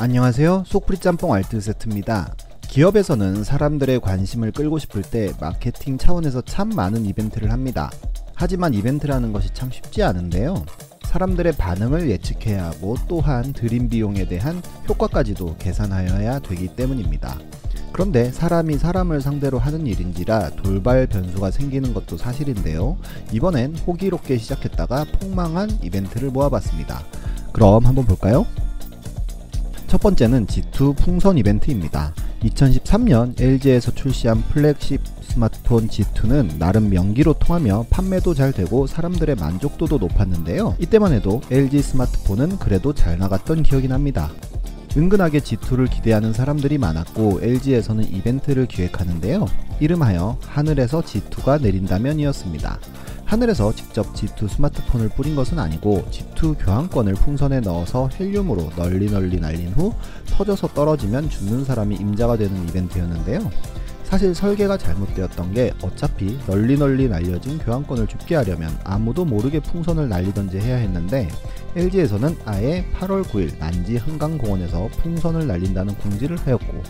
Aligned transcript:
안녕하세요. 0.00 0.64
속풀이 0.66 0.96
짬뽕 0.96 1.34
알뜰 1.34 1.60
세트입니다. 1.60 2.34
기업에서는 2.62 3.44
사람들의 3.44 4.00
관심을 4.00 4.50
끌고 4.50 4.78
싶을 4.78 5.02
때 5.02 5.30
마케팅 5.38 5.98
차원에서 5.98 6.40
참 6.40 6.70
많은 6.70 7.04
이벤트를 7.04 7.52
합니다. 7.52 7.90
하지만 8.34 8.72
이벤트라는 8.72 9.30
것이 9.34 9.52
참 9.52 9.70
쉽지 9.70 10.02
않은데요. 10.02 10.64
사람들의 11.02 11.52
반응을 11.52 12.08
예측해야 12.08 12.64
하고 12.68 12.96
또한 13.08 13.52
들인 13.52 13.90
비용에 13.90 14.26
대한 14.26 14.62
효과까지도 14.88 15.56
계산하여야 15.58 16.38
되기 16.38 16.68
때문입니다. 16.68 17.38
그런데 17.92 18.32
사람이 18.32 18.78
사람을 18.78 19.20
상대로 19.20 19.58
하는 19.58 19.86
일인지라 19.86 20.52
돌발 20.56 21.08
변수가 21.08 21.50
생기는 21.50 21.92
것도 21.92 22.16
사실인데요. 22.16 22.96
이번엔 23.32 23.76
호기롭게 23.86 24.38
시작했다가 24.38 25.04
폭망한 25.20 25.80
이벤트를 25.82 26.30
모아봤습니다. 26.30 27.04
그럼 27.52 27.84
한번 27.84 28.06
볼까요? 28.06 28.46
첫 29.90 30.00
번째는 30.02 30.46
G2 30.46 30.96
풍선 30.96 31.36
이벤트입니다. 31.36 32.14
2013년 32.44 33.38
LG에서 33.40 33.90
출시한 33.90 34.40
플렉십 34.40 35.00
스마트폰 35.20 35.88
G2는 35.88 36.58
나름 36.58 36.90
명기로 36.90 37.32
통하며 37.32 37.86
판매도 37.90 38.34
잘 38.34 38.52
되고 38.52 38.86
사람들의 38.86 39.34
만족도도 39.34 39.98
높았는데요. 39.98 40.76
이때만 40.78 41.12
해도 41.12 41.40
LG 41.50 41.82
스마트폰은 41.82 42.60
그래도 42.60 42.94
잘 42.94 43.18
나갔던 43.18 43.64
기억이 43.64 43.88
납니다. 43.88 44.30
은근하게 44.96 45.40
G2를 45.40 45.90
기대하는 45.90 46.32
사람들이 46.32 46.78
많았고 46.78 47.40
LG에서는 47.42 48.04
이벤트를 48.14 48.66
기획하는데요. 48.66 49.48
이름하여 49.80 50.38
하늘에서 50.46 51.00
G2가 51.00 51.60
내린다면 51.60 52.20
이었습니다. 52.20 52.78
하늘에서 53.30 53.72
직접 53.72 54.12
G2 54.12 54.48
스마트폰을 54.48 55.10
뿌린 55.10 55.36
것은 55.36 55.60
아니고 55.60 56.04
G2 56.10 56.56
교환권을 56.64 57.14
풍선에 57.14 57.60
넣어서 57.60 58.08
헬륨으로 58.18 58.70
널리 58.74 59.08
널리 59.08 59.38
날린 59.38 59.68
후 59.68 59.94
터져서 60.26 60.66
떨어지면 60.74 61.30
죽는 61.30 61.64
사람이 61.64 61.94
임자가 61.94 62.36
되는 62.36 62.68
이벤트였는데요. 62.68 63.48
사실 64.02 64.34
설계가 64.34 64.76
잘못되었던 64.78 65.54
게 65.54 65.72
어차피 65.80 66.36
널리 66.48 66.76
널리 66.76 67.08
날려진 67.08 67.58
교환권을 67.58 68.08
죽게 68.08 68.34
하려면 68.34 68.76
아무도 68.82 69.24
모르게 69.24 69.60
풍선을 69.60 70.08
날리던지 70.08 70.58
해야 70.58 70.78
했는데 70.78 71.28
LG에서는 71.76 72.36
아예 72.46 72.84
8월 72.98 73.22
9일 73.22 73.56
난지 73.60 73.96
한강공원에서 73.96 74.88
풍선을 75.02 75.46
날린다는 75.46 75.94
공지를 75.98 76.36
하였고 76.36 76.82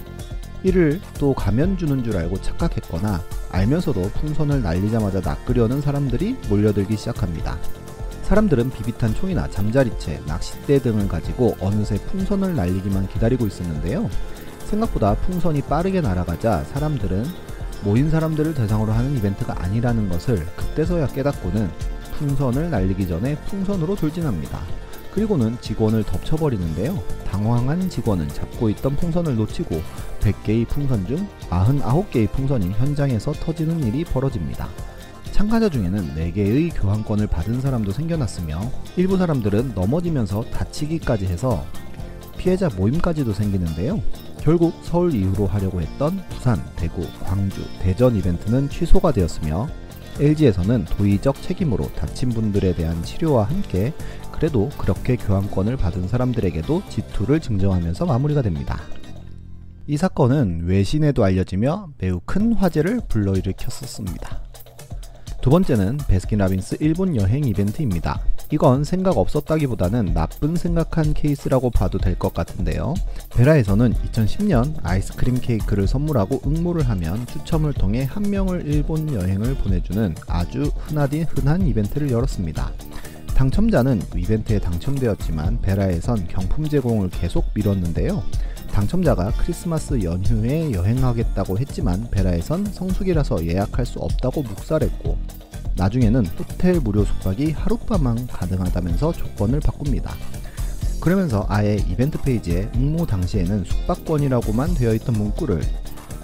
이를 0.62 1.00
또 1.19 1.33
가면 1.34 1.78
주는 1.78 2.05
줄 2.05 2.16
알고 2.16 2.41
착각했거나 2.41 3.22
알면서도 3.50 4.11
풍선을 4.11 4.62
날리자마자 4.62 5.20
낚으려는 5.20 5.80
사람들이 5.80 6.36
몰려들기 6.48 6.97
시작합니다. 6.97 7.58
사람들은 8.22 8.70
비비탄 8.70 9.14
총이나 9.14 9.48
잠자리채, 9.48 10.22
낚싯대 10.27 10.80
등을 10.83 11.08
가지고 11.08 11.56
어느새 11.61 11.97
풍선을 11.97 12.55
날리기만 12.55 13.08
기다리고 13.08 13.47
있었는데요. 13.47 14.08
생각보다 14.67 15.17
풍선이 15.17 15.62
빠르게 15.62 16.00
날아가자 16.00 16.64
사람들은 16.64 17.24
모인 17.83 18.11
사람들을 18.11 18.55
대상으로 18.55 18.92
하는 18.92 19.17
이벤트가 19.17 19.61
아니라는 19.62 20.08
것을 20.08 20.47
그때서야 20.55 21.08
깨닫고는 21.08 21.70
풍선을 22.19 22.70
날리기 22.70 23.08
전에 23.08 23.34
풍선으로 23.47 23.97
돌진합니다. 23.97 24.61
그리고는 25.12 25.58
직원을 25.61 26.05
덮쳐버리는데요. 26.05 27.02
당황한 27.27 27.89
직원은 27.89 28.28
잡고 28.28 28.69
있던 28.70 28.95
풍선을 28.97 29.34
놓치고 29.34 29.83
100개의 30.21 30.69
풍선 30.69 31.07
중 31.07 31.27
99개의 31.49 32.31
풍선이 32.31 32.73
현장에서 32.73 33.33
터지는 33.33 33.83
일이 33.85 34.05
벌어집니다. 34.05 34.69
참가자 35.33 35.69
중에는 35.69 36.15
4개의 36.17 36.71
교환권을 36.75 37.27
받은 37.27 37.61
사람도 37.61 37.93
생겨났으며 37.93 38.61
일부 38.97 39.17
사람들은 39.17 39.73
넘어지면서 39.75 40.45
다치기까지 40.51 41.27
해서 41.27 41.65
피해자 42.37 42.69
모임까지도 42.69 43.33
생기는데요. 43.33 44.03
결국 44.41 44.75
서울 44.83 45.15
이후로 45.15 45.47
하려고 45.47 45.81
했던 45.81 46.23
부산, 46.31 46.63
대구, 46.77 47.07
광주, 47.25 47.63
대전 47.81 48.17
이벤트는 48.17 48.69
취소가 48.70 49.13
되었으며 49.13 49.69
LG에서는 50.19 50.85
도의적 50.86 51.41
책임으로 51.41 51.91
다친 51.92 52.30
분들에 52.30 52.75
대한 52.75 53.03
치료와 53.03 53.45
함께 53.45 53.92
그래도 54.33 54.70
그렇게 54.79 55.17
교환권을 55.17 55.77
받은 55.77 56.09
사람들에게도 56.09 56.83
G2를 56.83 57.42
증정하면서 57.42 58.07
마무리가 58.07 58.42
됩니다. 58.42 58.80
이 59.90 59.96
사건은 59.96 60.67
외신에도 60.67 61.24
알려지며 61.24 61.89
매우 61.98 62.20
큰 62.24 62.52
화제를 62.52 63.01
불러일으켰었습니다. 63.08 64.40
두 65.42 65.51
번째는 65.51 65.98
베스킨라빈스 66.06 66.77
일본 66.78 67.17
여행 67.17 67.42
이벤트입니다. 67.42 68.20
이건 68.52 68.84
생각 68.84 69.18
없었다기보다는 69.18 70.14
나쁜 70.14 70.55
생각한 70.55 71.12
케이스라고 71.12 71.70
봐도 71.70 71.98
될 71.98 72.14
것 72.14 72.33
같은데요. 72.33 72.95
베라에서는 73.30 73.95
2010년 73.95 74.77
아이스크림 74.84 75.40
케이크를 75.40 75.89
선물하고 75.89 76.40
응모를 76.46 76.89
하면 76.89 77.27
추첨을 77.27 77.73
통해 77.73 78.05
한 78.05 78.30
명을 78.30 78.68
일본 78.68 79.12
여행을 79.12 79.56
보내주는 79.56 80.14
아주 80.29 80.70
흔하디 80.86 81.23
흔한 81.23 81.67
이벤트를 81.67 82.12
열었습니다. 82.12 82.70
당첨자는 83.34 84.02
이벤트에 84.14 84.61
당첨되었지만 84.61 85.62
베라에선 85.62 86.29
경품 86.29 86.68
제공을 86.68 87.11
계속 87.11 87.46
미뤘는데요. 87.55 88.23
당첨자가 88.73 89.33
크리스마스 89.39 90.03
연휴에 90.03 90.73
여행하겠다고 90.73 91.58
했지만 91.58 92.08
베라에선 92.11 92.67
성수기라서 92.67 93.47
예약할 93.47 93.85
수 93.85 93.98
없다고 93.98 94.42
묵살했고 94.42 95.19
나중에는 95.77 96.27
호텔 96.27 96.80
무료 96.80 97.05
숙박이 97.05 97.53
하룻밤만 97.53 98.27
가능하다면서 98.27 99.13
조건을 99.13 99.61
바꿉니다. 99.61 100.14
그러면서 101.01 101.47
아예 101.48 101.77
이벤트 101.89 102.20
페이지에 102.20 102.69
응모 102.75 103.07
당시에는 103.07 103.64
숙박권이라고만 103.64 104.75
되어 104.75 104.95
있던 104.95 105.14
문구를 105.14 105.63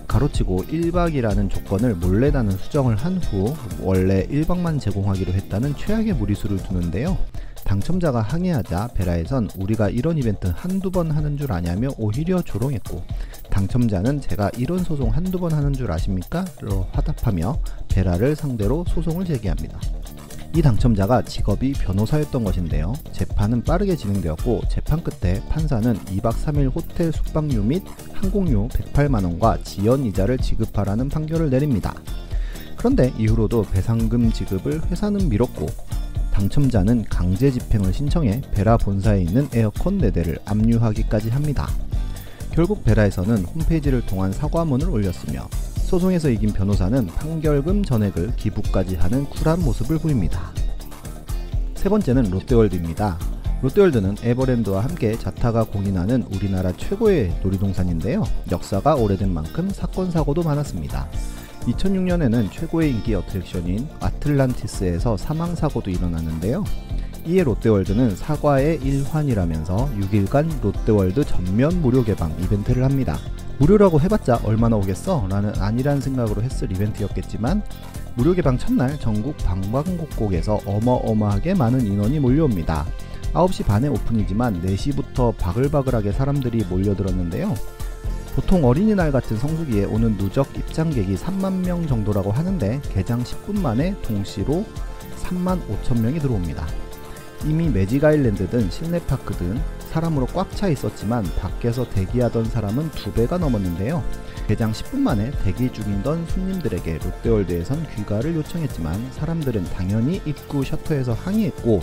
가로치고 0.06 0.65
1박이라는 0.65 1.51
조건을 1.51 1.95
몰래 1.97 2.31
다는 2.31 2.53
수정을 2.53 2.97
한 2.97 3.19
후 3.19 3.55
원래 3.81 4.27
1박만 4.29 4.81
제공하기로 4.81 5.33
했다는 5.33 5.75
최악의 5.77 6.15
무리수를 6.15 6.59
두는데요. 6.59 7.17
당첨자가 7.66 8.22
항의하자 8.22 8.91
베라에선 8.94 9.50
우리가 9.59 9.91
이런 9.91 10.16
이벤트 10.16 10.47
한두 10.54 10.91
번 10.91 11.10
하는 11.10 11.37
줄 11.37 11.53
아냐며 11.53 11.88
오히려 11.99 12.41
조롱했고 12.41 13.03
당첨자는 13.50 14.21
제가 14.21 14.50
이런 14.56 14.84
소송 14.84 15.10
한두 15.10 15.41
번 15.41 15.53
하는 15.53 15.72
줄 15.72 15.91
아십니까? 15.91 16.44
로 16.60 16.87
화답하며 16.93 17.59
베라를 17.88 18.37
상대로 18.37 18.84
소송을 18.88 19.25
제기합니다. 19.25 19.81
이 20.55 20.62
당첨자가 20.62 21.22
직업이 21.22 21.72
변호사였던 21.72 22.44
것인데요. 22.44 22.94
재판은 23.12 23.65
빠르게 23.65 23.97
진행되었고 23.97 24.62
재판 24.71 25.03
끝에 25.03 25.43
판사는 25.49 25.93
2박 25.93 26.32
3일 26.32 26.75
호텔 26.75 27.12
숙박료 27.12 27.62
및 27.62 27.82
항공료 28.12 28.69
108만원과 28.69 29.65
지연 29.65 30.05
이자를 30.06 30.38
지급하라는 30.38 31.09
판결을 31.09 31.50
내립니다. 31.50 31.94
그런데 32.76 33.12
이후로도 33.19 33.62
배상금 33.72 34.31
지급을 34.31 34.82
회사는 34.87 35.28
미뤘고 35.28 35.66
당첨자는 36.37 37.07
강제 37.09 37.51
집행을 37.51 37.95
신청해 37.95 38.43
베라 38.53 38.77
본사에 38.77 39.23
있는 39.23 39.49
에어컨 39.55 39.99
4대를 39.99 40.39
압류하기까지 40.45 41.31
합니다. 41.31 41.67
결국 42.53 42.85
베라에서는 42.85 43.43
홈페이지를 43.47 44.05
통한 44.05 44.33
사과문을 44.33 44.91
올렸으며 44.91 45.49
소송에서 45.87 46.29
이긴 46.29 46.53
변호사는 46.53 47.07
판결금 47.07 47.85
전액을 47.85 48.37
기부까지 48.37 48.97
하는 48.97 49.25
쿨한 49.25 49.63
모습을 49.63 49.99
보입니다. 49.99 50.53
세 51.75 51.89
번째는 51.89 52.31
롯데월드입니다. 52.31 53.19
롯데월드는 53.63 54.17
에버랜드와 54.23 54.85
함께 54.85 55.17
자타가 55.17 55.65
공인하는 55.65 56.23
우리나라 56.35 56.71
최고의 56.77 57.35
놀이동산인데요. 57.43 58.25
역사가 58.51 58.97
오래된 58.97 59.33
만큼 59.33 59.71
사건 59.71 60.11
사고도 60.11 60.43
많았습니다. 60.43 61.09
2006년에는 61.66 62.50
최고의 62.53 62.91
인기 62.91 63.15
어트랙션인 63.15 63.88
아틀란티스에서 64.00 65.16
사망 65.16 65.54
사고도 65.54 65.91
일어났는데요. 65.91 66.65
이에 67.27 67.43
롯데월드는 67.43 68.15
사과의 68.15 68.81
일환이라면서 68.82 69.91
6일간 69.99 70.62
롯데월드 70.62 71.25
전면 71.25 71.82
무료 71.82 72.05
개방 72.05 72.31
이벤트를 72.41 72.85
합니다. 72.85 73.19
무료라고 73.58 74.00
해봤자 74.00 74.41
얼마나 74.44 74.76
오겠어? 74.76 75.26
라는 75.29 75.52
안이한 75.61 76.00
생각으로 76.00 76.43
했을 76.43 76.70
이벤트였겠지만 76.70 77.62
무료 78.14 78.32
개방 78.32 78.58
첫날 78.58 78.99
전국 79.00 79.37
방방곡곡에서 79.38 80.61
어마어마하게 80.67 81.55
많은 81.55 81.85
인원이 81.85 82.20
몰려옵니다. 82.20 82.87
9시 83.32 83.67
반에 83.67 83.88
오픈이지만 83.88 84.62
4시부터 84.62 85.37
바글바글하게 85.37 86.12
사람들이 86.12 86.64
몰려들었는데요. 86.70 87.55
보통 88.37 88.67
어린이날 88.67 89.11
같은 89.12 89.38
성수기에 89.38 89.87
오는 89.87 90.19
누적 90.19 90.55
입장객이 90.55 91.17
3만 91.17 91.65
명 91.65 91.87
정도라고 91.87 92.33
하는데 92.33 92.83
개장 92.93 93.25
10분 93.25 93.59
만에 93.59 93.97
동시로 94.03 94.67
3만 95.23 95.59
5천 95.67 96.03
명이 96.03 96.19
들어옵니다. 96.19 96.67
이미 97.47 97.71
매직 97.71 98.05
아일랜드 98.05 98.47
등 98.50 98.69
실내파크 98.69 99.33
등 99.37 99.59
사람으로 99.91 100.27
꽉 100.27 100.55
차 100.55 100.69
있었지만 100.69 101.25
밖에서 101.38 101.88
대기하던 101.88 102.44
사람은 102.44 102.91
두 102.91 103.11
배가 103.11 103.38
넘었는데요. 103.38 104.05
개장 104.47 104.71
10분 104.71 104.99
만에 104.99 105.31
대기 105.43 105.73
중이던 105.73 106.27
손님들에게 106.27 106.99
롯데월드에선 106.99 107.87
귀가를 107.97 108.35
요청했지만 108.37 109.12
사람들은 109.12 109.65
당연히 109.71 110.21
입구 110.27 110.62
셔터에서 110.62 111.15
항의했고 111.15 111.81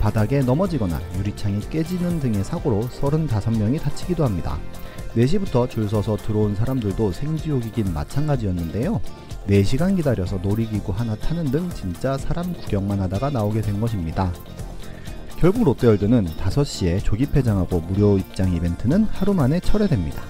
바닥에 0.00 0.40
넘어지거나 0.40 0.98
유리창이 1.18 1.60
깨지는 1.68 2.20
등의 2.20 2.42
사고로 2.42 2.88
35명이 2.88 3.82
다치기도 3.82 4.24
합니다. 4.24 4.58
4시부터 5.14 5.68
줄 5.68 5.88
서서 5.88 6.16
들어온 6.16 6.54
사람들도 6.54 7.12
생지옥이긴 7.12 7.92
마찬가지였는데요. 7.92 9.00
4시간 9.48 9.96
기다려서 9.96 10.36
놀이기구 10.36 10.92
하나 10.92 11.16
타는 11.16 11.50
등 11.50 11.68
진짜 11.70 12.16
사람 12.16 12.52
구경만 12.52 13.00
하다가 13.00 13.30
나오게 13.30 13.62
된 13.62 13.80
것입니다. 13.80 14.32
결국 15.38 15.64
롯데월드는 15.64 16.26
5시에 16.26 17.02
조기 17.02 17.26
폐장하고 17.26 17.80
무료 17.80 18.18
입장 18.18 18.52
이벤트는 18.54 19.04
하루 19.04 19.32
만에 19.32 19.58
철회됩니다. 19.60 20.22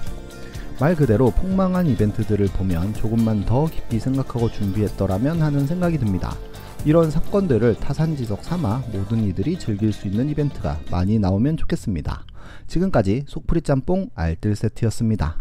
말 0.79 0.95
그대로 0.95 1.29
폭망한 1.31 1.85
이벤트들을 1.87 2.47
보면 2.47 2.93
조금만 2.95 3.45
더 3.45 3.65
깊이 3.65 3.99
생각하고 3.99 4.49
준비했더라면 4.49 5.41
하는 5.41 5.67
생각이 5.67 5.99
듭니다. 5.99 6.35
이런 6.85 7.11
사건들을 7.11 7.75
타산지석 7.75 8.43
삼아 8.43 8.85
모든 8.91 9.23
이들이 9.25 9.59
즐길 9.59 9.93
수 9.93 10.07
있는 10.07 10.29
이벤트가 10.29 10.79
많이 10.89 11.19
나오면 11.19 11.57
좋겠습니다. 11.57 12.23
지금까지 12.67 13.23
속풀이 13.27 13.61
짬뽕 13.61 14.09
알뜰 14.15 14.55
세트였습니다. 14.55 15.40